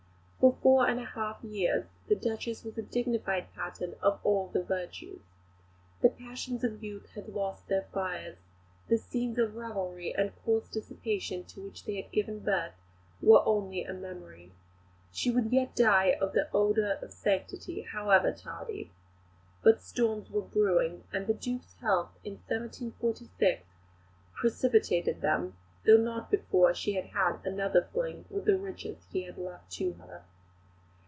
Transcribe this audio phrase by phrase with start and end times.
[0.43, 4.63] For four and a half years the Duchess was a dignified pattern of all the
[4.63, 5.21] virtues.
[6.01, 8.39] The passions of youth had lost their fires;
[8.87, 12.73] the scenes of revelry and coarse dissipation to which they had given birth
[13.21, 14.51] were only a memory.
[15.11, 18.89] She would yet die in the odour of sanctity, however tardy.
[19.61, 23.61] But storms were brewing, and the Duke's death, in 1746,
[24.33, 25.55] precipitated them,
[25.85, 30.23] though not before she had had another fling with the riches he left to her.